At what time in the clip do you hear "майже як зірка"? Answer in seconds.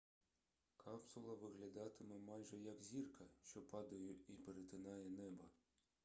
2.17-3.25